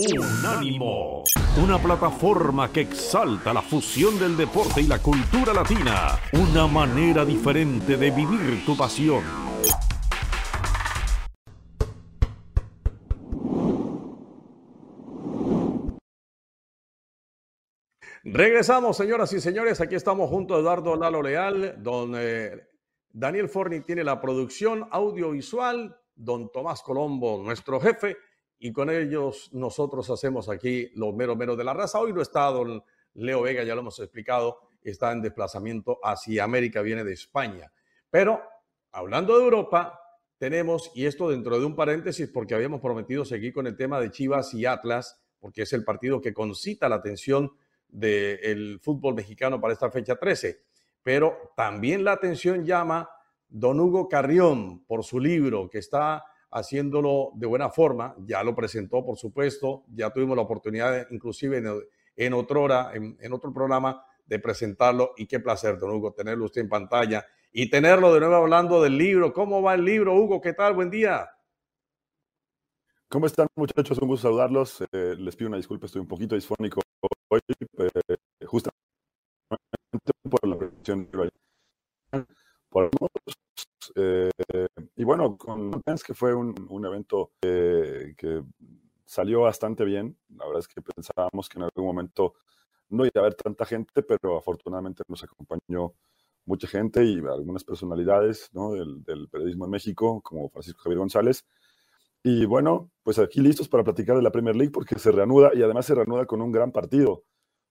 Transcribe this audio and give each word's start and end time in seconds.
Unánimo, 0.00 1.24
una 1.60 1.76
plataforma 1.76 2.70
que 2.70 2.82
exalta 2.82 3.52
la 3.52 3.60
fusión 3.60 4.16
del 4.16 4.36
deporte 4.36 4.80
y 4.80 4.86
la 4.86 5.00
cultura 5.00 5.52
latina, 5.52 6.20
una 6.34 6.68
manera 6.68 7.24
diferente 7.24 7.96
de 7.96 8.12
vivir 8.12 8.64
tu 8.64 8.76
pasión. 8.76 9.24
Regresamos, 18.22 18.96
señoras 18.96 19.32
y 19.32 19.40
señores. 19.40 19.80
Aquí 19.80 19.96
estamos 19.96 20.30
junto 20.30 20.54
a 20.54 20.60
Eduardo 20.60 20.94
Lalo 20.94 21.22
Leal, 21.22 21.74
donde 21.82 22.68
Daniel 23.10 23.48
Forni 23.48 23.80
tiene 23.80 24.04
la 24.04 24.20
producción 24.20 24.86
audiovisual, 24.92 26.00
don 26.14 26.52
Tomás 26.52 26.82
Colombo, 26.82 27.42
nuestro 27.42 27.80
jefe, 27.80 28.16
y 28.58 28.72
con 28.72 28.90
ellos 28.90 29.50
nosotros 29.52 30.10
hacemos 30.10 30.48
aquí 30.48 30.90
los 30.94 31.14
meros 31.14 31.36
meros 31.36 31.56
de 31.56 31.64
la 31.64 31.74
raza. 31.74 32.00
Hoy 32.00 32.12
no 32.12 32.20
está 32.20 32.46
don 32.46 32.82
Leo 33.14 33.42
Vega, 33.42 33.62
ya 33.62 33.74
lo 33.74 33.80
hemos 33.80 33.98
explicado, 34.00 34.58
está 34.82 35.12
en 35.12 35.22
desplazamiento 35.22 35.98
hacia 36.02 36.44
América, 36.44 36.82
viene 36.82 37.04
de 37.04 37.12
España. 37.12 37.72
Pero 38.10 38.42
hablando 38.92 39.36
de 39.38 39.44
Europa, 39.44 40.00
tenemos, 40.38 40.90
y 40.94 41.06
esto 41.06 41.30
dentro 41.30 41.58
de 41.58 41.66
un 41.66 41.74
paréntesis, 41.74 42.28
porque 42.28 42.54
habíamos 42.54 42.80
prometido 42.80 43.24
seguir 43.24 43.52
con 43.52 43.66
el 43.66 43.76
tema 43.76 44.00
de 44.00 44.10
Chivas 44.10 44.54
y 44.54 44.66
Atlas, 44.66 45.20
porque 45.40 45.62
es 45.62 45.72
el 45.72 45.84
partido 45.84 46.20
que 46.20 46.32
concita 46.32 46.88
la 46.88 46.96
atención 46.96 47.52
del 47.88 48.80
fútbol 48.80 49.14
mexicano 49.14 49.60
para 49.60 49.72
esta 49.72 49.90
fecha 49.90 50.16
13. 50.16 50.62
Pero 51.02 51.52
también 51.56 52.04
la 52.04 52.12
atención 52.12 52.64
llama 52.64 53.08
don 53.48 53.80
Hugo 53.80 54.08
Carrión 54.08 54.84
por 54.84 55.04
su 55.04 55.18
libro 55.18 55.70
que 55.70 55.78
está 55.78 56.24
haciéndolo 56.50 57.30
de 57.34 57.46
buena 57.46 57.70
forma. 57.70 58.14
Ya 58.24 58.42
lo 58.42 58.54
presentó, 58.54 59.04
por 59.04 59.16
supuesto. 59.16 59.84
Ya 59.94 60.10
tuvimos 60.10 60.36
la 60.36 60.42
oportunidad, 60.42 61.06
inclusive 61.10 61.62
en, 62.16 62.32
otro 62.32 62.62
hora, 62.62 62.92
en, 62.94 63.32
otro 63.32 63.52
programa, 63.52 64.04
de 64.26 64.38
presentarlo. 64.38 65.14
Y 65.16 65.26
qué 65.26 65.40
placer, 65.40 65.78
don 65.78 65.90
Hugo, 65.90 66.12
tenerlo 66.12 66.46
usted 66.46 66.62
en 66.62 66.68
pantalla 66.68 67.24
y 67.52 67.70
tenerlo 67.70 68.12
de 68.12 68.20
nuevo 68.20 68.36
hablando 68.36 68.82
del 68.82 68.96
libro. 68.96 69.32
¿Cómo 69.32 69.62
va 69.62 69.74
el 69.74 69.84
libro, 69.84 70.14
Hugo? 70.14 70.40
¿Qué 70.40 70.52
tal? 70.52 70.74
Buen 70.74 70.90
día. 70.90 71.28
¿Cómo 73.08 73.26
están, 73.26 73.46
muchachos? 73.56 73.98
Un 73.98 74.08
gusto 74.08 74.28
saludarlos. 74.28 74.82
Eh, 74.92 75.14
les 75.18 75.34
pido 75.34 75.48
una 75.48 75.56
disculpa, 75.56 75.86
estoy 75.86 76.02
un 76.02 76.08
poquito 76.08 76.34
disfónico 76.34 76.82
hoy, 77.30 77.40
eh, 77.78 78.16
justamente 78.44 78.76
por 80.28 80.46
la 80.46 80.58
presión 80.58 81.08
por 82.68 82.90
eh, 83.96 84.30
y 84.44 84.67
bueno, 85.08 85.38
con 85.38 85.70
Pence, 85.82 86.04
que 86.06 86.12
fue 86.12 86.34
un, 86.34 86.54
un 86.68 86.84
evento 86.84 87.32
que 87.40 88.44
salió 89.06 89.40
bastante 89.40 89.82
bien. 89.86 90.18
La 90.36 90.44
verdad 90.44 90.60
es 90.60 90.68
que 90.68 90.82
pensábamos 90.82 91.48
que 91.48 91.58
en 91.58 91.62
algún 91.62 91.86
momento 91.86 92.34
no 92.90 93.06
iba 93.06 93.12
a 93.14 93.20
haber 93.20 93.34
tanta 93.34 93.64
gente, 93.64 94.02
pero 94.02 94.36
afortunadamente 94.36 95.02
nos 95.08 95.24
acompañó 95.24 95.94
mucha 96.44 96.68
gente 96.68 97.02
y 97.06 97.20
algunas 97.20 97.64
personalidades 97.64 98.50
del, 98.52 99.02
del, 99.02 99.30
periodismo 99.30 99.64
en 99.64 99.70
México, 99.70 100.20
como 100.20 100.50
Francisco 100.50 100.82
Javier 100.82 100.98
González. 100.98 101.46
Y 102.22 102.44
bueno, 102.44 102.90
pues 103.02 103.18
aquí 103.18 103.40
listos 103.40 103.66
para 103.66 103.84
platicar 103.84 104.14
de 104.14 104.22
la 104.22 104.30
Premier 104.30 104.56
League 104.56 104.72
porque 104.72 104.98
se 104.98 105.10
reanuda 105.10 105.52
y 105.54 105.62
además 105.62 105.86
se 105.86 105.94
reanuda 105.94 106.26
con 106.26 106.42
un 106.42 106.52
gran 106.52 106.70
partido, 106.70 107.24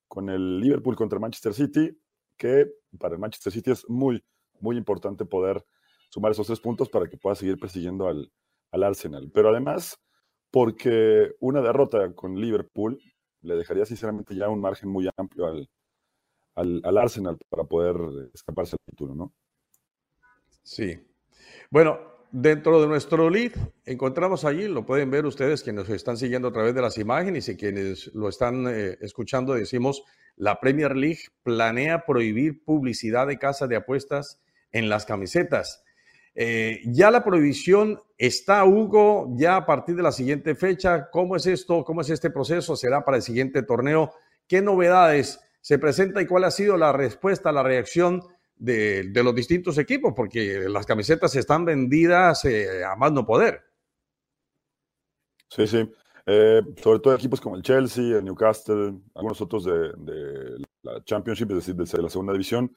con 0.07 0.31
el 0.31 0.59
Liverpool 0.59 0.95
contra 0.95 1.19
Manchester 1.19 1.53
City, 1.53 2.01
que 2.35 2.65
para 2.97 3.13
el 3.13 3.19
Manchester 3.19 3.53
City 3.53 3.69
es 3.69 3.87
muy, 3.87 4.25
muy 4.59 4.75
importante 4.75 5.23
poder 5.23 5.63
sumar 6.09 6.31
esos 6.31 6.47
tres 6.47 6.59
puntos 6.59 6.89
para 6.89 7.07
que 7.07 7.17
pueda 7.17 7.35
seguir 7.35 7.59
persiguiendo 7.59 8.07
al, 8.07 8.31
al 8.71 8.83
Arsenal. 8.83 9.31
Pero 9.33 9.49
además, 9.49 9.99
porque 10.51 11.31
una 11.39 11.61
derrota 11.61 12.13
con 12.13 12.39
Liverpool 12.39 12.99
le 13.41 13.55
dejaría 13.55 13.85
sinceramente 13.85 14.35
ya 14.35 14.49
un 14.49 14.61
margen 14.61 14.89
muy 14.89 15.09
amplio 15.17 15.47
al, 15.47 15.69
al, 16.55 16.81
al, 16.83 16.97
Arsenal 16.97 17.37
para 17.49 17.63
poder 17.63 18.29
escaparse 18.33 18.75
del 18.77 18.95
título, 18.95 19.15
¿no? 19.15 19.33
Sí. 20.63 20.99
Bueno, 21.69 21.99
dentro 22.31 22.81
de 22.81 22.87
nuestro 22.87 23.29
lead 23.29 23.53
encontramos 23.85 24.43
allí, 24.43 24.67
lo 24.67 24.85
pueden 24.85 25.09
ver 25.11 25.25
ustedes 25.25 25.63
quienes 25.63 25.89
están 25.89 26.17
siguiendo 26.17 26.49
a 26.49 26.51
través 26.51 26.75
de 26.75 26.81
las 26.81 26.97
imágenes 26.97 27.47
y 27.49 27.55
quienes 27.55 28.13
lo 28.13 28.27
están 28.27 28.67
eh, 28.67 28.97
escuchando, 29.01 29.53
decimos, 29.53 30.03
la 30.35 30.59
Premier 30.59 30.95
League 30.95 31.21
planea 31.43 32.05
prohibir 32.05 32.63
publicidad 32.63 33.27
de 33.27 33.39
casas 33.39 33.69
de 33.69 33.77
apuestas 33.77 34.39
en 34.71 34.89
las 34.89 35.05
camisetas. 35.05 35.83
Eh, 36.39 36.81
ya 36.85 37.09
la 37.09 37.23
prohibición 37.23 37.99
está, 38.15 38.63
Hugo, 38.63 39.33
ya 39.35 39.55
a 39.55 39.65
partir 39.65 39.95
de 39.95 40.03
la 40.03 40.11
siguiente 40.11 40.53
fecha. 40.53 41.09
¿Cómo 41.09 41.35
es 41.35 41.47
esto? 41.47 41.83
¿Cómo 41.83 42.01
es 42.01 42.11
este 42.11 42.29
proceso? 42.29 42.75
¿Será 42.75 43.03
para 43.03 43.17
el 43.17 43.23
siguiente 43.23 43.63
torneo? 43.63 44.13
¿Qué 44.47 44.61
novedades 44.61 45.39
se 45.61 45.79
presenta 45.79 46.21
y 46.21 46.27
cuál 46.27 46.43
ha 46.43 46.51
sido 46.51 46.77
la 46.77 46.93
respuesta, 46.93 47.51
la 47.51 47.63
reacción 47.63 48.21
de, 48.55 49.09
los 49.15 49.33
distintos 49.33 49.79
equipos? 49.79 50.13
Porque 50.15 50.69
las 50.69 50.85
camisetas 50.85 51.35
están 51.35 51.65
vendidas 51.65 52.45
eh, 52.45 52.85
a 52.85 52.95
más 52.95 53.11
no 53.11 53.25
poder. 53.25 53.63
Sí, 55.49 55.65
sí. 55.65 55.91
Eh, 56.27 56.61
sobre 56.83 56.99
todo 56.99 57.15
equipos 57.15 57.41
como 57.41 57.55
el 57.55 57.63
Chelsea, 57.63 58.17
el 58.19 58.25
Newcastle, 58.25 58.93
algunos 59.15 59.41
otros 59.41 59.65
de, 59.65 59.91
de 59.97 60.63
la 60.83 61.03
Championship, 61.03 61.49
es 61.49 61.65
decir, 61.65 61.73
de 61.73 62.03
la 62.03 62.09
segunda 62.09 62.33
división, 62.33 62.75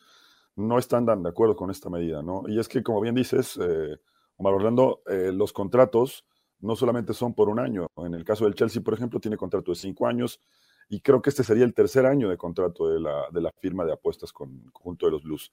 no 0.60 0.78
están 0.78 1.06
de 1.06 1.28
acuerdo 1.28 1.56
con 1.56 1.70
esta 1.70 1.90
medida, 1.90 2.22
¿no? 2.22 2.44
Y 2.46 2.58
es 2.58 2.68
que, 2.68 2.82
como 2.82 3.00
bien 3.00 3.14
dices, 3.14 3.58
eh, 3.60 3.96
Omar 4.36 4.54
Orlando, 4.54 5.02
eh, 5.06 5.32
los 5.32 5.52
contratos 5.52 6.24
no 6.60 6.76
solamente 6.76 7.14
son 7.14 7.34
por 7.34 7.48
un 7.48 7.58
año. 7.58 7.86
En 7.96 8.14
el 8.14 8.24
caso 8.24 8.44
del 8.44 8.54
Chelsea, 8.54 8.82
por 8.82 8.94
ejemplo, 8.94 9.18
tiene 9.20 9.36
contrato 9.36 9.72
de 9.72 9.76
cinco 9.76 10.06
años 10.06 10.40
y 10.88 11.00
creo 11.00 11.22
que 11.22 11.30
este 11.30 11.44
sería 11.44 11.64
el 11.64 11.74
tercer 11.74 12.06
año 12.06 12.28
de 12.28 12.36
contrato 12.36 12.88
de 12.88 13.00
la, 13.00 13.28
de 13.32 13.40
la 13.40 13.50
firma 13.58 13.84
de 13.84 13.92
apuestas 13.92 14.32
con 14.32 14.50
el 14.64 14.72
conjunto 14.72 15.06
de 15.06 15.12
los 15.12 15.22
Blues. 15.22 15.52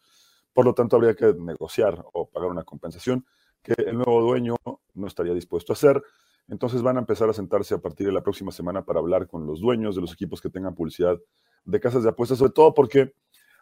Por 0.53 0.66
lo 0.66 0.73
tanto, 0.73 0.95
habría 0.95 1.16
que 1.16 1.34
negociar 1.34 2.03
o 2.13 2.28
pagar 2.29 2.50
una 2.50 2.63
compensación 2.63 3.25
que 3.62 3.74
el 3.78 3.95
nuevo 3.95 4.22
dueño 4.22 4.56
no 4.94 5.07
estaría 5.07 5.34
dispuesto 5.34 5.72
a 5.72 5.75
hacer. 5.75 6.01
Entonces 6.50 6.81
van 6.81 6.97
a 6.97 7.01
empezar 7.01 7.29
a 7.29 7.34
sentarse 7.34 7.75
a 7.75 7.79
partir 7.79 8.07
de 8.07 8.13
la 8.13 8.24
próxima 8.24 8.51
semana 8.51 8.84
para 8.85 9.00
hablar 9.00 9.28
con 9.28 9.45
los 9.45 9.59
dueños 9.59 9.95
de 9.95 10.01
los 10.01 10.13
equipos 10.13 10.41
que 10.41 10.50
tengan 10.50 10.75
publicidad 10.75 11.18
de 11.66 11.79
casas 11.79 12.03
de 12.03 12.09
apuestas, 12.09 12.38
sobre 12.38 12.53
todo 12.53 12.74
porque 12.74 13.13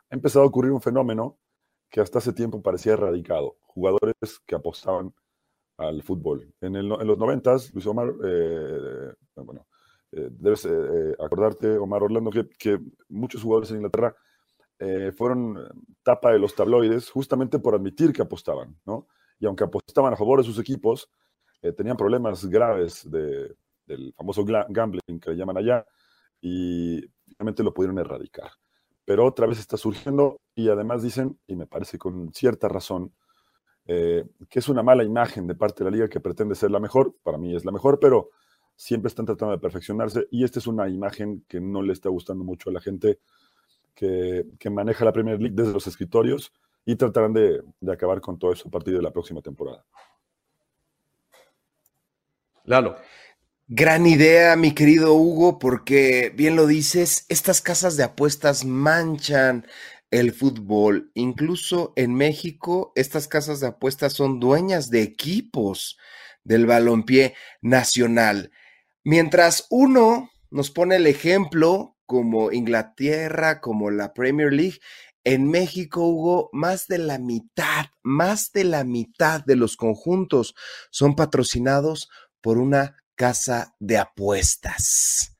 ha 0.10 0.16
empezado 0.16 0.46
a 0.46 0.48
ocurrir 0.48 0.72
un 0.72 0.82
fenómeno 0.82 1.40
que 1.90 2.02
hasta 2.02 2.20
hace 2.20 2.34
tiempo 2.34 2.62
parecía 2.62 2.94
erradicado. 2.94 3.58
Jugadores 3.62 4.16
que 4.46 4.56
apostaban 4.56 5.14
al 5.78 6.04
fútbol. 6.04 6.54
En, 6.62 6.88
los 6.88 7.18
noventas, 7.18 7.74
Luis 7.74 7.86
Omar, 7.88 8.14
eh, 8.24 9.14
bueno, 9.36 9.68
eh, 10.12 10.30
debes 10.32 10.66
eh, 10.66 11.16
acordarte, 11.20 11.78
Omar 11.78 12.04
Orlando, 12.04 12.32
que, 12.32 12.80
muchos 13.10 13.44
jugadores 13.44 13.72
en 13.72 13.78
Inglaterra 13.78 14.16
fueron 15.16 15.58
tapa 16.04 16.34
de 16.34 16.40
los 16.40 16.54
tabloides 16.54 17.10
justamente 17.10 17.60
por 17.60 17.76
admitir 17.76 18.12
que 18.12 18.22
apostaban, 18.22 18.78
¿no? 18.86 19.08
Y 19.40 19.46
aunque 19.46 19.64
apostaban 19.64 20.12
a 20.12 20.18
favor 20.18 20.40
de 20.40 20.44
sus 20.44 20.60
equipos, 20.60 21.10
tenían 21.78 21.96
problemas 21.96 22.46
graves 22.46 23.10
de, 23.10 23.56
del 23.86 24.14
famoso 24.18 24.44
gambling 24.44 25.20
que 25.22 25.34
llaman 25.34 25.58
allá 25.58 25.86
y 26.42 27.02
finalmente 27.26 27.64
lo 27.64 27.74
pudieron 27.74 27.98
erradicar 28.00 28.52
pero 29.06 29.26
otra 29.26 29.46
vez 29.46 29.60
está 29.60 29.78
surgiendo 29.78 30.42
y 30.56 30.70
además 30.70 31.04
dicen, 31.04 31.40
y 31.48 31.56
me 31.56 31.68
parece 31.68 31.98
con 31.98 32.34
cierta 32.34 32.68
razón, 32.68 33.14
eh, 33.86 34.26
que 34.50 34.60
es 34.60 34.68
una 34.68 34.82
mala 34.82 35.04
imagen 35.04 35.46
de 35.46 35.56
parte 35.56 35.84
de 35.84 35.92
la 35.92 35.96
liga 35.96 36.10
que 36.10 36.20
pretende 36.20 36.56
ser 36.56 36.72
la 36.72 36.80
mejor, 36.80 37.16
para 37.24 37.38
mí 37.38 37.56
es 37.56 37.66
la 37.66 37.72
mejor, 37.72 38.00
pero 38.00 38.32
siempre 38.76 39.08
están 39.08 39.26
tratando 39.26 39.52
de 39.52 39.60
perfeccionarse 39.60 40.28
y 40.32 40.44
esta 40.44 40.60
es 40.60 40.68
una 40.68 40.90
imagen 40.90 41.46
que 41.48 41.62
no 41.62 41.82
le 41.82 41.94
está 41.94 42.10
gustando 42.10 42.44
mucho 42.44 42.70
a 42.70 42.74
la 42.74 42.82
gente 42.82 43.20
que, 43.94 44.46
maneja 44.70 45.06
la 45.06 45.14
Premier 45.14 45.40
League 45.40 45.56
desde 45.56 45.72
los 45.72 45.88
escritorios 45.88 46.52
y 46.84 46.96
tratarán 46.96 47.34
de, 47.34 47.64
de 47.80 47.94
acabar 47.94 48.20
con 48.20 48.38
todo 48.38 48.52
eso 48.52 48.68
a 48.68 48.72
partir 48.72 48.96
de 48.96 49.02
la 49.02 49.12
próxima 49.12 49.42
temporada. 49.42 49.86
Lalo. 52.66 52.96
Gran 53.68 54.06
idea, 54.06 54.56
mi 54.56 54.76
querido 54.76 55.16
Hugo, 55.16 55.58
porque 55.58 56.32
bien 56.36 56.56
lo 56.56 56.68
dices, 56.68 57.26
estas 57.30 57.62
casas 57.62 57.98
de 57.98 58.04
apuestas 58.04 58.64
manchan 58.64 59.66
el 60.12 60.34
fútbol. 60.34 61.10
Incluso 61.16 61.92
en 61.96 62.14
México, 62.14 62.92
estas 62.94 63.28
casas 63.28 63.62
de 63.62 63.68
apuestas 63.68 64.14
son 64.14 64.40
dueñas 64.40 64.92
de 64.92 65.02
equipos 65.02 65.98
del 66.44 66.68
balompié 66.68 67.34
nacional. 67.64 68.52
Mientras 69.04 69.66
uno 69.72 70.30
nos 70.52 70.70
pone 70.70 70.98
el 70.98 71.08
ejemplo 71.08 71.98
como 72.06 72.52
Inglaterra, 72.52 73.62
como 73.62 73.90
la 73.90 74.14
Premier 74.14 74.54
League, 74.54 74.80
en 75.24 75.50
México, 75.50 76.08
Hugo, 76.08 76.52
más 76.54 76.86
de 76.86 77.00
la 77.00 77.18
mitad, 77.18 77.88
más 78.04 78.52
de 78.52 78.64
la 78.64 78.84
mitad 78.84 79.44
de 79.44 79.56
los 79.56 79.76
conjuntos 79.76 80.54
son 80.92 81.16
patrocinados 81.16 82.10
por 82.42 82.60
una 82.60 82.98
casa 83.16 83.76
de 83.80 83.98
apuestas. 83.98 85.36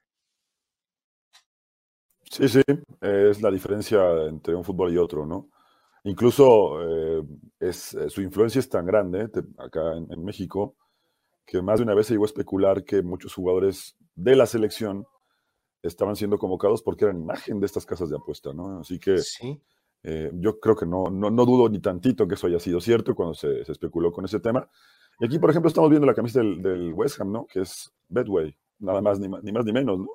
Sí, 2.30 2.50
sí, 2.50 2.62
es 3.02 3.42
la 3.42 3.52
diferencia 3.52 4.02
entre 4.28 4.56
un 4.56 4.64
fútbol 4.64 4.94
y 4.94 4.98
otro, 4.98 5.26
¿no? 5.26 5.50
Incluso 6.06 6.82
eh, 6.82 7.24
es, 7.60 7.94
eh, 7.96 8.10
su 8.10 8.22
influencia 8.22 8.60
es 8.60 8.70
tan 8.70 8.86
grande 8.86 9.28
acá 9.58 9.96
en, 9.96 10.24
México 10.24 10.76
que 11.46 11.62
más 11.62 11.80
de 11.80 11.84
una 11.84 11.96
vez 11.96 12.08
se 12.08 12.14
llegó 12.14 12.26
a 12.26 12.28
especular 12.28 12.84
que 12.84 13.02
muchos 13.02 13.34
jugadores 13.34 13.96
de 14.16 14.36
la 14.36 14.46
selección 14.46 15.06
estaban 15.82 16.16
siendo 16.16 16.38
convocados 16.38 16.84
porque 16.84 17.06
eran 17.06 17.22
imagen 17.22 17.60
de 17.60 17.66
estas 17.66 17.86
casas 17.86 18.10
de 18.10 18.18
apuesta, 18.18 18.54
¿no? 18.54 18.80
Así 18.80 19.00
que 19.00 19.16
eh, 20.04 20.32
yo 20.36 20.60
creo 20.60 20.76
que 20.76 20.86
no, 20.86 21.06
no, 21.10 21.46
dudo 21.46 21.70
ni 21.70 21.80
tantito 21.80 22.28
que 22.28 22.36
eso 22.36 22.46
haya 22.46 22.60
sido 22.60 22.80
cierto 22.80 23.16
cuando 23.16 23.34
se, 23.34 23.62
especuló 23.62 24.12
con 24.12 24.26
ese 24.26 24.40
tema. 24.40 24.70
Y 25.20 25.26
aquí, 25.26 25.40
por 25.40 25.50
ejemplo, 25.50 25.68
estamos 25.68 25.90
viendo 25.90 26.06
la 26.06 26.14
camisa 26.14 26.40
del, 26.40 26.94
West 26.94 27.20
Ham, 27.22 27.32
¿no? 27.32 27.46
Que 27.46 27.62
es 27.62 27.92
Bedway, 28.10 28.56
nada 28.80 29.02
más 29.02 29.20
ni, 29.20 29.28
ni 29.28 29.52
más 29.52 29.66
ni 29.66 29.72
menos, 29.72 30.00
¿no? 30.00 30.10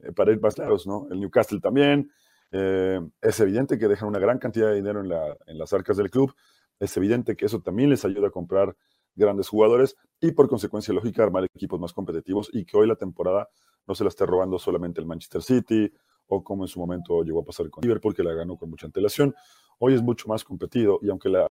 Eh, 0.00 0.12
para 0.12 0.32
ir 0.32 0.40
más 0.40 0.54
claros, 0.54 0.86
¿no? 0.86 1.06
El 1.10 1.20
Newcastle 1.20 1.60
también. 1.60 2.10
Eh, 2.52 3.00
es 3.20 3.40
evidente 3.40 3.78
que 3.78 3.88
dejan 3.88 4.08
una 4.08 4.18
gran 4.18 4.38
cantidad 4.38 4.68
de 4.68 4.76
dinero 4.76 5.00
en, 5.00 5.08
la, 5.08 5.36
en 5.46 5.58
las 5.58 5.72
arcas 5.72 5.96
del 5.96 6.10
club. 6.10 6.34
Es 6.78 6.96
evidente 6.96 7.36
que 7.36 7.46
eso 7.46 7.60
también 7.60 7.90
les 7.90 8.04
ayuda 8.04 8.28
a 8.28 8.30
comprar 8.30 8.76
grandes 9.16 9.48
jugadores 9.48 9.96
y 10.20 10.32
por 10.32 10.48
consecuencia 10.48 10.92
lógica 10.92 11.22
armar 11.22 11.44
equipos 11.44 11.80
más 11.80 11.92
competitivos 11.92 12.50
y 12.52 12.64
que 12.64 12.76
hoy 12.76 12.86
la 12.86 12.96
temporada 12.96 13.48
no 13.86 13.94
se 13.94 14.04
la 14.04 14.08
esté 14.08 14.26
robando 14.26 14.58
solamente 14.58 15.00
el 15.00 15.06
Manchester 15.06 15.42
City 15.42 15.92
o 16.26 16.42
como 16.42 16.64
en 16.64 16.68
su 16.68 16.80
momento 16.80 17.22
llegó 17.22 17.40
a 17.40 17.44
pasar 17.44 17.68
con 17.70 17.82
Liverpool, 17.82 18.14
que 18.14 18.22
la 18.22 18.32
ganó 18.32 18.56
con 18.56 18.70
mucha 18.70 18.86
antelación. 18.86 19.34
Hoy 19.78 19.94
es 19.94 20.02
mucho 20.02 20.28
más 20.28 20.44
competido 20.44 20.98
y 21.02 21.10
aunque 21.10 21.28
la, 21.28 21.48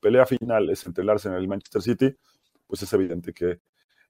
pelea 0.00 0.26
final 0.26 0.70
es 0.70 0.84
entre 0.86 1.02
el 1.02 1.10
Arsenal 1.10 1.40
y 1.40 1.44
el 1.44 1.48
Manchester 1.48 1.82
City, 1.82 2.16
pues 2.66 2.82
es 2.82 2.92
evidente 2.92 3.32
que 3.32 3.60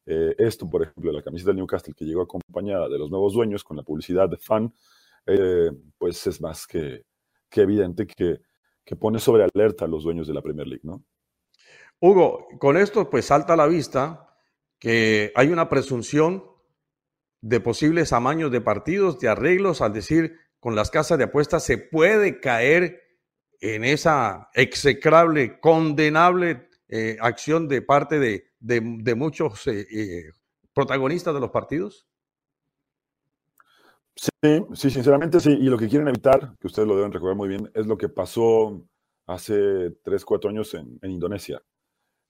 eh, 0.07 0.35
esto, 0.39 0.69
por 0.69 0.83
ejemplo, 0.83 1.13
la 1.13 1.23
camiseta 1.23 1.51
del 1.51 1.59
Newcastle 1.59 1.95
que 1.95 2.05
llegó 2.05 2.23
acompañada 2.23 2.89
de 2.89 2.99
los 2.99 3.11
nuevos 3.11 3.35
dueños 3.35 3.63
con 3.63 3.77
la 3.77 3.83
publicidad 3.83 4.29
de 4.29 4.37
fan, 4.37 4.73
eh, 5.27 5.71
pues 5.99 6.27
es 6.27 6.41
más 6.41 6.67
que, 6.67 7.05
evidente 7.53 8.07
que, 8.07 8.41
que 8.85 8.97
pone 8.97 9.19
sobre 9.19 9.45
alerta 9.45 9.85
a 9.85 9.89
los 9.89 10.05
dueños 10.05 10.27
de 10.27 10.35
la 10.35 10.43
Premier 10.43 10.67
League, 10.67 10.85
¿no? 10.85 11.05
Hugo, 12.01 12.47
con 12.61 12.77
esto 12.77 13.11
pues 13.11 13.27
salta 13.27 13.55
a 13.55 13.57
la 13.57 13.67
vista 13.67 14.37
que 14.79 15.33
hay 15.35 15.49
una 15.49 15.69
presunción 15.69 16.45
de 17.41 17.61
posibles 17.61 18.13
amaños 18.13 18.51
de 18.51 18.61
partidos, 18.61 19.19
de 19.19 19.29
arreglos, 19.29 19.81
al 19.81 19.93
decir 19.93 20.37
con 20.61 20.75
las 20.75 20.91
casas 20.91 21.19
de 21.19 21.25
apuestas 21.25 21.65
se 21.65 21.79
puede 21.79 22.41
caer 22.41 23.01
en 23.61 23.85
esa 23.85 24.49
execrable, 24.55 25.61
condenable 25.61 26.69
eh, 26.89 27.17
acción 27.21 27.69
de 27.69 27.83
parte 27.83 28.19
de, 28.19 29.15
muchos 29.17 29.67
eh, 29.67 29.87
eh, 29.91 30.31
protagonistas 30.73 31.35
de 31.35 31.41
los 31.41 31.51
partidos? 31.51 32.07
Sí, 34.17 34.65
sí, 34.75 34.91
sinceramente 34.91 35.41
sí. 35.41 35.51
Y 35.51 35.65
lo 35.65 35.79
que 35.79 35.89
quieren 35.89 36.09
evitar, 36.09 36.57
que 36.59 36.67
ustedes 36.67 36.89
lo 36.89 36.97
deben 36.97 37.13
recordar 37.13 37.37
muy 37.37 37.49
bien, 37.49 37.71
es 37.75 37.87
lo 37.87 37.97
que 37.97 38.09
pasó 38.09 38.85
hace 39.27 39.91
3, 40.03 40.25
4 40.25 40.51
años 40.51 40.75
en 40.75 40.99
Indonesia 41.03 41.63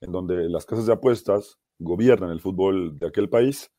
en 0.01 0.13
donde 0.13 0.49
las 0.49 0.65
casas 0.67 0.87
de 0.87 0.93
apuestas 0.93 1.59
gobiernan 1.79 2.31
el 2.31 2.41
fútbol 2.41 2.99
de 2.99 3.09
aquel 3.09 3.29
país. 3.29 3.71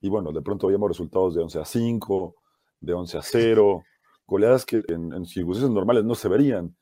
Y 0.00 0.08
bueno, 0.08 0.32
de 0.32 0.42
pronto 0.42 0.66
veíamos 0.66 0.88
resultados 0.88 1.34
de 1.34 1.42
11 1.42 1.60
a 1.60 1.64
5, 1.64 2.34
de 2.80 2.92
11 2.92 3.18
a 3.18 3.22
0, 3.22 3.82
goleadas 4.26 4.66
que 4.66 4.82
en, 4.88 5.24
circunstancias 5.26 5.70
normales 5.70 6.04
no 6.04 6.14
se 6.14 6.28
verían, 6.28 6.76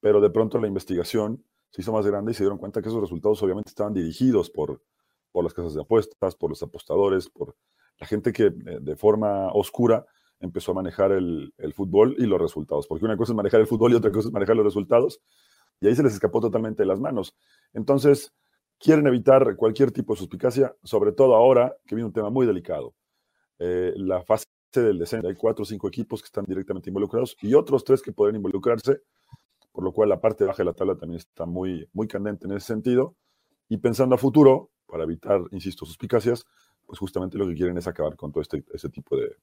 pero 0.00 0.20
de 0.20 0.30
pronto 0.30 0.58
la 0.58 0.66
investigación 0.66 1.44
se 1.70 1.82
hizo 1.82 1.92
más 1.92 2.06
grande 2.06 2.32
y 2.32 2.34
se 2.34 2.42
dieron 2.42 2.58
cuenta 2.58 2.82
que 2.82 2.88
esos 2.88 3.00
resultados 3.00 3.42
obviamente 3.42 3.70
estaban 3.70 3.94
dirigidos 3.94 4.50
por, 4.50 4.82
por 5.32 5.44
las 5.44 5.54
casas 5.54 5.74
de 5.74 5.82
apuestas, 5.82 6.34
por 6.34 6.50
los 6.50 6.62
apostadores, 6.62 7.28
por 7.28 7.56
la 7.98 8.06
gente 8.06 8.32
que 8.32 8.46
eh, 8.46 8.54
de 8.80 8.96
forma 8.96 9.52
oscura 9.52 10.04
empezó 10.40 10.72
a 10.72 10.74
manejar 10.74 11.12
el, 11.12 11.52
el, 11.58 11.74
fútbol 11.74 12.16
y 12.18 12.26
los 12.26 12.40
resultados. 12.40 12.86
Porque 12.86 13.04
una 13.04 13.16
cosa 13.16 13.32
es 13.32 13.36
manejar 13.36 13.60
el 13.60 13.66
fútbol 13.66 13.92
y 13.92 13.94
otra 13.94 14.10
cosa 14.10 14.28
es 14.28 14.32
manejar 14.32 14.56
los 14.56 14.64
resultados 14.64 15.20
y 15.80 15.86
ahí 15.86 15.94
se 15.94 16.02
les 16.02 16.14
escapó 16.14 16.40
totalmente 16.40 16.82
de 16.82 16.86
las 16.86 17.00
manos. 17.00 17.36
Entonces, 17.72 18.32
quieren 18.78 19.06
evitar 19.06 19.56
cualquier 19.56 19.92
tipo 19.92 20.14
de 20.14 20.18
suspicacia, 20.18 20.74
sobre 20.82 21.12
todo 21.12 21.34
ahora 21.34 21.76
que 21.86 21.94
viene 21.94 22.06
un 22.06 22.12
tema 22.12 22.30
muy 22.30 22.46
delicado. 22.46 22.94
Eh, 23.58 23.92
la 23.96 24.22
fase 24.22 24.46
del 24.78 24.98
descenso, 24.98 25.26
hay 25.26 25.34
cuatro 25.34 25.64
o 25.64 25.66
cinco 25.66 25.88
equipos 25.88 26.22
que 26.22 26.26
están 26.26 26.44
directamente 26.44 26.90
involucrados 26.90 27.36
y 27.40 27.54
otros 27.54 27.82
tres 27.84 28.02
que 28.02 28.12
pueden 28.12 28.36
involucrarse, 28.36 29.00
por 29.72 29.82
lo 29.82 29.92
cual 29.92 30.08
la 30.08 30.20
parte 30.20 30.44
baja 30.44 30.58
de 30.58 30.66
la 30.66 30.72
tabla 30.72 30.96
también 30.96 31.18
está 31.18 31.46
muy, 31.46 31.88
muy 31.92 32.06
candente 32.06 32.46
en 32.46 32.52
ese 32.52 32.68
sentido. 32.68 33.16
Y 33.68 33.78
pensando 33.78 34.14
a 34.14 34.18
futuro, 34.18 34.70
para 34.86 35.04
evitar, 35.04 35.40
insisto, 35.50 35.86
suspicacias, 35.86 36.44
pues 36.86 36.98
justamente 36.98 37.38
lo 37.38 37.46
que 37.48 37.54
quieren 37.54 37.76
es 37.78 37.86
acabar 37.88 38.16
con 38.16 38.30
todo 38.30 38.42
este, 38.42 38.64
ese 38.72 38.88
tipo 38.88 39.16
de, 39.16 39.36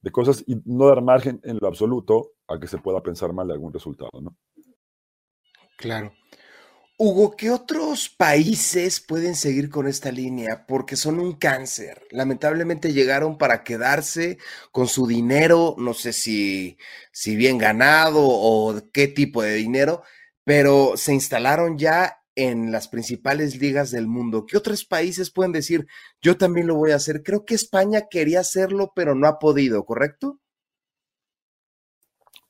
de 0.00 0.10
cosas 0.10 0.44
y 0.46 0.60
no 0.64 0.86
dar 0.86 1.02
margen 1.02 1.40
en 1.42 1.58
lo 1.60 1.66
absoluto 1.66 2.32
a 2.46 2.58
que 2.58 2.66
se 2.66 2.78
pueda 2.78 3.02
pensar 3.02 3.32
mal 3.32 3.48
de 3.48 3.54
algún 3.54 3.72
resultado, 3.72 4.20
¿no? 4.20 4.36
Claro. 5.76 6.12
Hugo, 7.00 7.36
¿qué 7.36 7.52
otros 7.52 8.08
países 8.08 8.98
pueden 8.98 9.36
seguir 9.36 9.70
con 9.70 9.86
esta 9.86 10.10
línea? 10.10 10.64
Porque 10.66 10.96
son 10.96 11.20
un 11.20 11.34
cáncer. 11.34 12.08
Lamentablemente 12.10 12.92
llegaron 12.92 13.38
para 13.38 13.62
quedarse 13.62 14.38
con 14.72 14.88
su 14.88 15.06
dinero, 15.06 15.76
no 15.78 15.94
sé 15.94 16.12
si, 16.12 16.76
si 17.12 17.36
bien 17.36 17.56
ganado 17.56 18.18
o 18.20 18.82
qué 18.92 19.06
tipo 19.06 19.42
de 19.42 19.54
dinero, 19.54 20.02
pero 20.42 20.96
se 20.96 21.14
instalaron 21.14 21.78
ya 21.78 22.24
en 22.34 22.72
las 22.72 22.88
principales 22.88 23.60
ligas 23.60 23.92
del 23.92 24.08
mundo. 24.08 24.44
¿Qué 24.44 24.56
otros 24.56 24.84
países 24.84 25.30
pueden 25.30 25.52
decir, 25.52 25.86
yo 26.20 26.36
también 26.36 26.66
lo 26.66 26.74
voy 26.74 26.90
a 26.90 26.96
hacer? 26.96 27.22
Creo 27.22 27.44
que 27.44 27.54
España 27.54 28.08
quería 28.10 28.40
hacerlo, 28.40 28.92
pero 28.96 29.14
no 29.14 29.28
ha 29.28 29.38
podido, 29.38 29.84
¿correcto? 29.84 30.40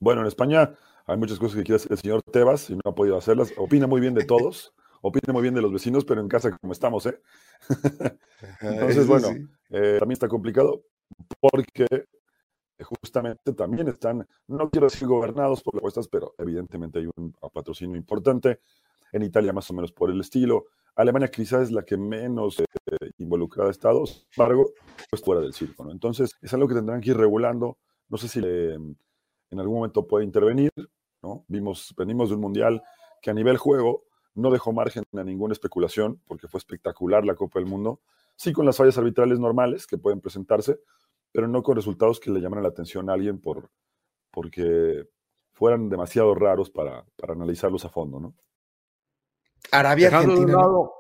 Bueno, 0.01 0.23
en 0.23 0.27
España 0.29 0.75
hay 1.09 1.17
muchas 1.17 1.39
cosas 1.39 1.57
que 1.57 1.65
quiere 1.65 1.77
hacer 1.77 1.93
el 1.93 1.99
señor 1.99 2.23
Tebas 2.23 2.69
y 2.69 2.75
no 2.75 2.83
ha 2.85 2.95
podido 2.95 3.17
hacerlas. 3.17 3.53
Opina 3.57 3.87
muy 3.87 4.01
bien 4.01 4.15
de 4.15 4.25
todos, 4.27 4.75
opina 5.01 5.33
muy 5.33 5.43
bien 5.43 5.55
de 5.55 5.63
los 5.63 5.73
vecinos, 5.73 6.05
pero 6.05 6.21
en 6.21 6.29
casa 6.29 6.57
como 6.57 6.73
estamos, 6.73 7.07
¿eh? 7.07 7.21
Entonces, 8.61 9.07
bueno, 9.07 9.29
eh, 9.71 9.97
también 9.99 10.13
está 10.13 10.29
complicado 10.29 10.83
porque 11.41 11.87
justamente 12.81 13.55
también 13.55 13.89
están, 13.89 14.27
no 14.47 14.71
quiero 14.71 14.87
decir 14.87 15.09
gobernados 15.09 15.63
por 15.63 15.75
las 15.75 15.81
apuestas, 15.81 16.09
pero 16.09 16.35
evidentemente 16.39 17.01
hay 17.01 17.09
un 17.17 17.33
patrocinio 17.53 17.97
importante. 17.97 18.61
En 19.11 19.23
Italia 19.23 19.55
más 19.55 19.71
o 19.71 19.75
menos 19.75 19.91
por 19.91 20.11
el 20.11 20.21
estilo. 20.21 20.67
Alemania 20.95 21.31
quizás 21.31 21.63
es 21.63 21.71
la 21.71 21.83
que 21.83 21.97
menos 21.97 22.61
eh, 22.61 22.65
involucrada 23.17 23.71
ha 23.71 23.73
estado, 23.73 24.05
sin 24.05 24.27
embargo, 24.37 24.73
pues 25.09 25.23
fuera 25.23 25.41
del 25.41 25.55
circo. 25.55 25.85
¿no? 25.85 25.93
Entonces, 25.93 26.37
es 26.43 26.53
algo 26.53 26.69
que 26.69 26.75
tendrán 26.75 27.01
que 27.01 27.11
ir 27.11 27.17
regulando. 27.17 27.79
No 28.11 28.19
sé 28.19 28.29
si 28.29 28.41
en 28.41 29.59
algún 29.59 29.77
momento 29.77 30.07
puede 30.07 30.27
intervenir, 30.27 30.71
Vimos, 31.49 31.95
venimos 31.97 32.29
de 32.29 32.37
un 32.37 32.41
mundial 32.41 32.83
que 33.21 33.31
a 33.31 33.35
nivel 33.35 33.57
juego 33.57 34.05
no 34.35 34.51
dejó 34.51 34.73
margen 34.73 35.05
a 35.15 35.25
ninguna 35.25 35.53
especulación, 35.53 36.21
porque 36.27 36.49
fue 36.49 36.59
espectacular 36.59 37.25
la 37.25 37.35
Copa 37.35 37.59
del 37.59 37.69
Mundo, 37.69 38.01
sí 38.37 38.53
con 38.53 38.67
las 38.67 38.77
fallas 38.77 38.97
arbitrales 38.97 39.39
normales 39.39 39.87
que 39.87 39.99
pueden 39.99 40.21
presentarse, 40.21 40.79
pero 41.33 41.49
no 41.49 41.63
con 41.63 41.77
resultados 41.77 42.21
que 42.21 42.31
le 42.31 42.41
llaman 42.41 42.63
la 42.63 42.69
atención 42.69 43.11
a 43.11 43.15
alguien 43.15 43.41
por, 43.41 43.71
porque 44.31 45.09
fueran 45.53 45.89
demasiado 45.89 46.35
raros 46.35 46.71
para, 46.71 47.05
analizarlos 47.27 47.85
a 47.85 47.89
fondo, 47.89 48.21
¿no? 48.21 48.35
Arabia 49.73 50.07
dejando 50.07 50.35
de, 50.35 50.41
un 50.41 50.53
lado, 50.53 50.93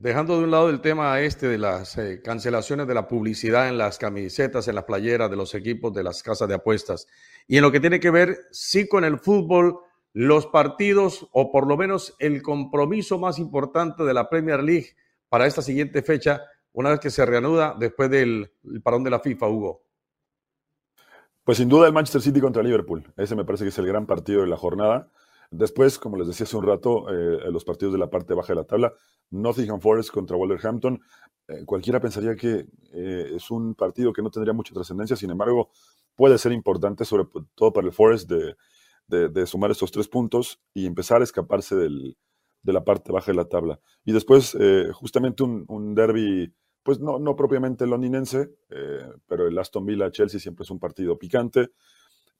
dejando 0.00 0.38
de 0.38 0.44
un 0.44 0.50
lado 0.50 0.70
el 0.70 0.80
tema 0.80 1.20
este 1.20 1.48
de 1.48 1.58
las 1.58 1.98
eh, 1.98 2.22
cancelaciones 2.22 2.86
de 2.86 2.94
la 2.94 3.08
publicidad 3.08 3.68
en 3.68 3.78
las 3.78 3.98
camisetas, 3.98 4.68
en 4.68 4.76
las 4.76 4.84
playeras 4.84 5.28
de 5.28 5.36
los 5.36 5.54
equipos 5.54 5.92
de 5.92 6.04
las 6.04 6.22
casas 6.22 6.48
de 6.48 6.54
apuestas, 6.54 7.08
y 7.46 7.56
en 7.56 7.62
lo 7.62 7.72
que 7.72 7.80
tiene 7.80 7.98
que 7.98 8.10
ver, 8.10 8.46
sí, 8.52 8.88
con 8.88 9.04
el 9.04 9.18
fútbol, 9.18 9.80
los 10.12 10.46
partidos 10.46 11.28
o 11.32 11.50
por 11.50 11.66
lo 11.66 11.76
menos 11.76 12.14
el 12.18 12.42
compromiso 12.42 13.18
más 13.18 13.38
importante 13.38 14.04
de 14.04 14.14
la 14.14 14.28
Premier 14.28 14.62
League 14.62 14.96
para 15.28 15.46
esta 15.46 15.62
siguiente 15.62 16.02
fecha, 16.02 16.42
una 16.72 16.90
vez 16.90 17.00
que 17.00 17.10
se 17.10 17.26
reanuda 17.26 17.74
después 17.78 18.08
del 18.10 18.52
parón 18.82 19.02
de 19.02 19.10
la 19.10 19.20
FIFA, 19.20 19.48
Hugo. 19.48 19.82
Pues 21.44 21.58
sin 21.58 21.68
duda 21.68 21.86
el 21.86 21.92
Manchester 21.92 22.22
City 22.22 22.40
contra 22.40 22.62
Liverpool. 22.62 23.04
Ese 23.16 23.34
me 23.34 23.44
parece 23.44 23.64
que 23.64 23.70
es 23.70 23.78
el 23.78 23.86
gran 23.86 24.06
partido 24.06 24.42
de 24.42 24.48
la 24.48 24.56
jornada. 24.56 25.10
Después, 25.50 25.98
como 25.98 26.16
les 26.16 26.28
decía 26.28 26.44
hace 26.44 26.56
un 26.56 26.66
rato, 26.66 27.08
eh, 27.08 27.50
los 27.50 27.64
partidos 27.64 27.92
de 27.92 27.98
la 27.98 28.10
parte 28.10 28.34
baja 28.34 28.52
de 28.52 28.56
la 28.56 28.64
tabla, 28.64 28.92
Nottingham 29.30 29.80
Forest 29.80 30.10
contra 30.10 30.36
Wolverhampton. 30.36 31.00
Eh, 31.48 31.64
cualquiera 31.64 32.00
pensaría 32.00 32.36
que 32.36 32.66
eh, 32.92 33.32
es 33.34 33.50
un 33.50 33.74
partido 33.74 34.12
que 34.12 34.22
no 34.22 34.30
tendría 34.30 34.52
mucha 34.52 34.74
trascendencia, 34.74 35.16
sin 35.16 35.30
embargo, 35.30 35.70
puede 36.14 36.36
ser 36.36 36.52
importante, 36.52 37.04
sobre 37.04 37.24
todo 37.54 37.72
para 37.72 37.86
el 37.86 37.92
Forest, 37.92 38.30
de, 38.30 39.46
sumar 39.46 39.70
estos 39.70 39.90
tres 39.90 40.08
puntos 40.08 40.60
y 40.74 40.84
empezar 40.84 41.22
a 41.22 41.24
escaparse 41.24 41.74
de 41.76 42.72
la 42.72 42.84
parte 42.84 43.12
baja 43.12 43.32
de 43.32 43.36
la 43.36 43.48
tabla. 43.48 43.80
Y 44.04 44.12
después, 44.12 44.56
eh, 44.60 44.88
justamente 44.92 45.42
un, 45.42 45.94
derby, 45.94 46.52
pues 46.82 47.00
no, 47.00 47.18
no 47.18 47.36
propiamente 47.36 47.86
londinense, 47.86 48.50
eh, 48.68 49.08
pero 49.26 49.46
el 49.46 49.58
Aston 49.58 49.86
Villa-Chelsea 49.86 50.40
siempre 50.40 50.64
es 50.64 50.70
un 50.70 50.78
partido 50.78 51.18
picante. 51.18 51.70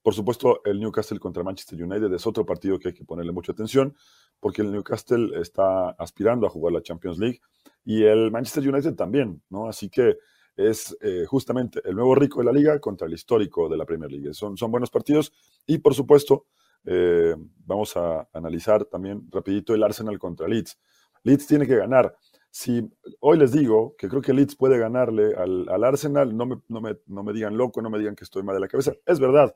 Por 0.02 0.14
supuesto, 0.14 0.60
el 0.64 0.80
Newcastle 0.80 1.18
contra 1.18 1.42
Manchester 1.42 1.82
United 1.82 2.12
es 2.12 2.26
otro 2.26 2.46
partido 2.46 2.78
que 2.78 2.88
hay 2.88 2.94
que 2.94 3.04
ponerle 3.04 3.32
mucha 3.32 3.52
atención, 3.52 3.94
porque 4.40 4.62
el 4.62 4.72
Newcastle 4.72 5.40
está 5.40 5.90
aspirando 5.90 6.46
a 6.46 6.50
jugar 6.50 6.72
la 6.72 6.82
Champions 6.82 7.18
League 7.18 7.40
y 7.84 8.04
el 8.04 8.30
Manchester 8.30 8.68
United 8.68 8.94
también, 8.94 9.42
¿no? 9.50 9.68
Así 9.68 9.88
que 9.90 10.16
es 10.56 10.96
eh, 11.00 11.24
justamente 11.26 11.80
el 11.84 11.94
nuevo 11.94 12.14
rico 12.14 12.40
de 12.40 12.46
la 12.46 12.52
liga 12.52 12.78
contra 12.80 13.06
el 13.06 13.14
histórico 13.14 13.68
de 13.68 13.76
la 13.76 13.84
Premier 13.84 14.10
League. 14.10 14.34
Son, 14.34 14.56
son 14.56 14.70
buenos 14.70 14.90
partidos 14.90 15.32
y 15.66 15.78
por 15.78 15.94
supuesto 15.94 16.46
eh, 16.84 17.34
vamos 17.64 17.96
a 17.96 18.28
analizar 18.32 18.84
también 18.84 19.28
rapidito 19.30 19.74
el 19.74 19.82
Arsenal 19.82 20.18
contra 20.18 20.48
Leeds. 20.48 20.78
Leeds 21.22 21.46
tiene 21.46 21.66
que 21.66 21.76
ganar. 21.76 22.14
si 22.50 22.90
hoy 23.20 23.38
les 23.38 23.52
digo 23.52 23.94
que 23.98 24.08
creo 24.08 24.22
que 24.22 24.32
Leeds 24.32 24.56
puede 24.56 24.78
ganarle 24.78 25.34
al, 25.36 25.84
Arsenal, 25.84 26.36
no 26.36 26.46
me, 26.46 26.56
no, 26.68 26.80
me, 26.80 26.96
no 27.06 27.22
me, 27.22 27.32
digan 27.32 27.56
loco, 27.56 27.82
no 27.82 27.90
me 27.90 27.98
digan 27.98 28.16
que 28.16 28.24
estoy 28.24 28.42
mal 28.42 28.54
de 28.54 28.60
la 28.60 28.68
cabeza. 28.68 28.94
Es 29.06 29.20
verdad, 29.20 29.54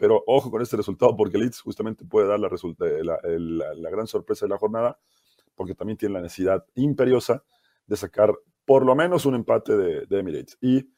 pero 0.00 0.24
ojo 0.26 0.50
con 0.50 0.62
este 0.62 0.78
resultado 0.78 1.14
porque 1.14 1.36
Leeds 1.36 1.60
justamente 1.60 2.06
puede 2.06 2.26
dar 2.26 2.40
la, 2.40 2.48
la, 2.48 3.74
la, 3.74 3.90
gran 3.90 4.06
sorpresa 4.06 4.46
de 4.46 4.48
la 4.48 4.56
jornada 4.56 4.98
porque 5.54 5.74
también 5.74 5.98
tiene 5.98 6.14
la 6.14 6.22
necesidad 6.22 6.64
imperiosa 6.74 7.44
de 7.86 7.96
sacar 7.98 8.34
por 8.64 8.86
lo 8.86 8.96
menos 8.96 9.26
un 9.26 9.34
empate 9.34 9.76
de, 9.76 10.18
Emirates. 10.18 10.56
Y 10.62 10.90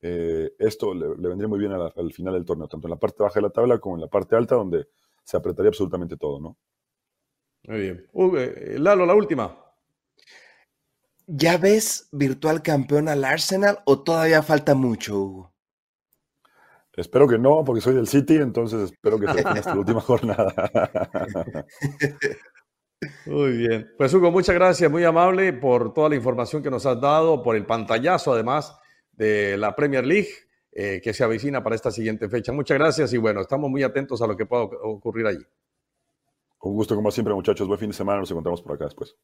eh, 0.00 0.50
esto 0.58 0.94
le, 0.94 1.08
vendría 1.28 1.46
muy 1.46 1.58
bien 1.58 1.72
al 1.72 2.12
final 2.14 2.32
del 2.32 2.46
torneo, 2.46 2.68
tanto 2.68 2.86
en 2.86 2.92
la 2.92 2.98
parte 2.98 3.22
baja 3.22 3.34
de 3.34 3.42
la 3.42 3.50
tabla 3.50 3.78
como 3.78 3.96
en 3.96 4.00
la 4.00 4.08
parte 4.08 4.34
alta, 4.34 4.54
donde 4.54 4.88
se 5.22 5.36
apretaría 5.36 5.68
absolutamente 5.68 6.16
todo, 6.16 6.40
¿no? 6.40 6.56
Muy 7.64 7.80
bien. 7.80 8.06
Eh, 8.38 8.76
Lalo, 8.78 9.04
la 9.04 9.14
última. 9.14 9.62
¿Ya 11.26 11.58
ves 11.58 12.08
virtual 12.12 12.62
campeón 12.62 13.10
al 13.10 13.24
Arsenal 13.24 13.80
o 13.84 14.02
todavía 14.02 14.42
falta 14.42 14.74
mucho, 14.74 15.18
Hugo? 15.18 15.57
Espero 16.98 17.28
que 17.28 17.38
no, 17.38 17.64
porque 17.64 17.80
soy 17.80 17.94
del 17.94 18.08
City, 18.08 18.36
entonces 18.36 18.90
espero 18.92 19.18
que 19.18 19.32
sea 19.32 19.52
esta 19.52 19.74
última 19.78 20.00
jornada. 20.00 20.52
Muy 23.26 23.52
bien. 23.52 23.90
Pues 23.96 24.12
Hugo, 24.12 24.30
muchas 24.32 24.54
gracias, 24.54 24.90
muy 24.90 25.04
amable 25.04 25.52
por 25.52 25.94
toda 25.94 26.08
la 26.08 26.16
información 26.16 26.62
que 26.62 26.70
nos 26.70 26.84
has 26.86 27.00
dado, 27.00 27.42
por 27.42 27.54
el 27.54 27.66
pantallazo 27.66 28.32
además 28.32 28.76
de 29.12 29.56
la 29.56 29.76
Premier 29.76 30.04
League 30.04 30.28
eh, 30.72 31.00
que 31.02 31.14
se 31.14 31.24
avecina 31.24 31.62
para 31.62 31.76
esta 31.76 31.90
siguiente 31.90 32.28
fecha. 32.28 32.52
Muchas 32.52 32.78
gracias 32.78 33.12
y 33.12 33.18
bueno, 33.18 33.40
estamos 33.40 33.70
muy 33.70 33.82
atentos 33.82 34.20
a 34.22 34.26
lo 34.26 34.36
que 34.36 34.46
pueda 34.46 34.64
ocurrir 34.64 35.26
allí. 35.26 35.44
Un 36.60 36.74
gusto 36.74 36.94
como 36.96 37.10
siempre, 37.10 37.32
muchachos. 37.34 37.66
Buen 37.66 37.78
fin 37.78 37.90
de 37.90 37.96
semana, 37.96 38.20
nos 38.20 38.30
encontramos 38.30 38.62
por 38.62 38.74
acá 38.74 38.86
después. 38.86 39.16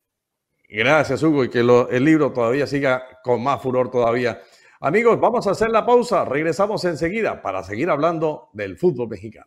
Gracias, 0.68 1.22
Hugo, 1.22 1.44
y 1.44 1.50
que 1.50 1.60
el 1.60 2.04
libro 2.04 2.32
todavía 2.32 2.66
siga 2.66 3.04
con 3.22 3.42
más 3.42 3.60
furor 3.60 3.90
todavía. 3.90 4.40
Amigos, 4.84 5.18
vamos 5.18 5.46
a 5.46 5.52
hacer 5.52 5.70
la 5.70 5.86
pausa. 5.86 6.26
Regresamos 6.26 6.84
enseguida 6.84 7.40
para 7.40 7.62
seguir 7.62 7.88
hablando 7.88 8.50
del 8.52 8.76
fútbol 8.76 9.08
mexicano. 9.08 9.46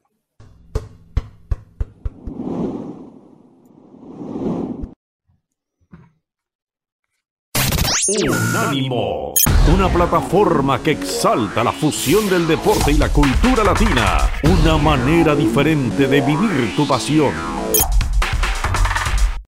Unánimo, 8.28 9.34
una 9.76 9.90
plataforma 9.90 10.82
que 10.82 10.92
exalta 10.92 11.64
la 11.64 11.72
fusión 11.72 12.28
del 12.28 12.48
deporte 12.48 12.94
y 12.94 12.98
la 12.98 13.10
cultura 13.10 13.64
latina, 13.64 14.18
una 14.42 14.80
manera 14.80 15.36
diferente 15.36 16.08
de 16.08 16.20
vivir 16.22 16.76
tu 16.76 16.88
pasión. 16.88 17.34